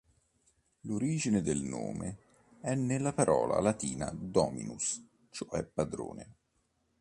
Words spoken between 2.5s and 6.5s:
è nella parola latina "dominus", cioè padrone.